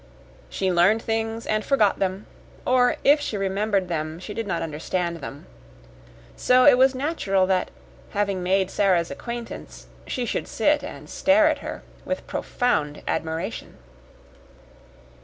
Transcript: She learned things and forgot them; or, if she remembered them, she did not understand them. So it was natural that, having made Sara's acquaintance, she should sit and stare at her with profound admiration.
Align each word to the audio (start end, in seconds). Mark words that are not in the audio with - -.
She 0.49 0.71
learned 0.71 1.03
things 1.03 1.45
and 1.45 1.63
forgot 1.63 1.99
them; 1.99 2.25
or, 2.65 2.95
if 3.03 3.21
she 3.21 3.37
remembered 3.37 3.87
them, 3.87 4.17
she 4.19 4.33
did 4.33 4.47
not 4.47 4.63
understand 4.63 5.17
them. 5.17 5.45
So 6.35 6.65
it 6.65 6.75
was 6.75 6.95
natural 6.95 7.45
that, 7.45 7.69
having 8.09 8.41
made 8.41 8.71
Sara's 8.71 9.11
acquaintance, 9.11 9.85
she 10.07 10.25
should 10.25 10.47
sit 10.47 10.83
and 10.83 11.07
stare 11.07 11.49
at 11.49 11.59
her 11.59 11.83
with 12.03 12.25
profound 12.25 13.03
admiration. 13.07 13.77